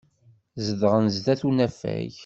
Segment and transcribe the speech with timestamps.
[0.65, 2.13] Zedɣen sdat unafag.